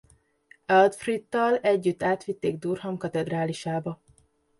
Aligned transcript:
Eadfrith-tal 0.67 1.57
együtt 1.57 2.03
átvitték 2.03 2.57
Durham 2.57 2.97
katedrálisába. 2.97 4.01